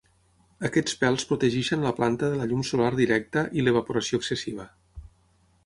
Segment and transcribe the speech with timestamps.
[0.69, 4.69] Aquests pèls protegeixen la planta de la llum solar directa i l'evaporació excessiva.